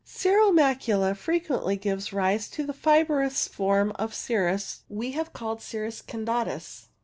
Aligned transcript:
Cirro 0.03 0.51
macula 0.51 1.15
frequently 1.15 1.77
gives 1.77 2.11
rise 2.11 2.49
to 2.49 2.65
the 2.65 2.73
fibrous 2.73 3.47
form 3.47 3.91
of 3.99 4.15
cirrus 4.15 4.81
we 4.89 5.11
have 5.11 5.31
called 5.31 5.61
cirrus 5.61 6.01
candatus. 6.01 6.87